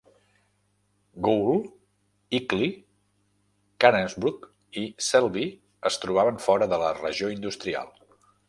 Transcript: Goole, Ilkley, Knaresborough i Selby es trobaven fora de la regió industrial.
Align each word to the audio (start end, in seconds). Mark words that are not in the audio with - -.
Goole, 1.27 1.57
Ilkley, 2.39 2.71
Knaresborough 3.85 4.49
i 4.85 4.89
Selby 5.11 5.47
es 5.91 6.01
trobaven 6.07 6.45
fora 6.47 6.73
de 6.73 6.85
la 6.87 6.93
regió 7.05 7.35
industrial. 7.39 7.95